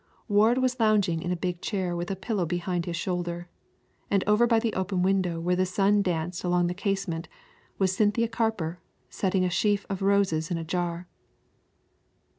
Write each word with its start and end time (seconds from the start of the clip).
Ward 0.27 0.57
was 0.57 0.79
lounging 0.79 1.21
in 1.21 1.31
a 1.31 1.35
big 1.35 1.61
chair 1.61 1.95
with 1.95 2.09
a 2.09 2.15
pillow 2.15 2.43
behind 2.43 2.87
his 2.87 2.95
shoulder, 2.97 3.47
and 4.09 4.23
over 4.25 4.47
by 4.47 4.57
the 4.57 4.73
open 4.73 5.03
window 5.03 5.39
where 5.39 5.55
the 5.55 5.63
sun 5.63 6.01
danced 6.01 6.43
along 6.43 6.65
the 6.65 6.73
casement 6.73 7.27
was 7.77 7.95
Cynthia 7.95 8.27
Carper 8.27 8.79
setting 9.11 9.45
a 9.45 9.49
sheaf 9.51 9.85
of 9.91 10.01
roses 10.01 10.49
in 10.49 10.57
a 10.57 10.63
jar. 10.63 11.07